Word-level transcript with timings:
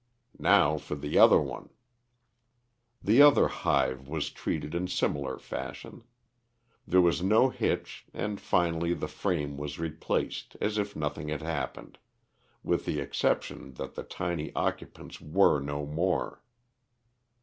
Now 0.39 0.79
for 0.79 0.95
the 0.95 1.19
other 1.19 1.39
one." 1.39 1.69
The 3.03 3.21
other 3.21 3.47
hive 3.49 4.07
was 4.07 4.31
treated 4.31 4.73
in 4.73 4.87
similar 4.87 5.37
fashion. 5.37 6.03
There 6.87 7.01
was 7.01 7.21
no 7.21 7.49
hitch 7.49 8.07
and 8.11 8.41
finally 8.41 8.95
the 8.95 9.07
frame 9.07 9.57
was 9.57 9.77
replaced 9.77 10.57
as 10.59 10.79
if 10.79 10.95
nothing 10.95 11.27
had 11.27 11.43
happened, 11.43 11.99
with 12.63 12.85
the 12.85 12.99
exception 12.99 13.73
that 13.75 13.93
the 13.93 14.01
tiny 14.01 14.51
occupants 14.55 15.21
were 15.21 15.59
no 15.59 15.85
more. 15.85 16.41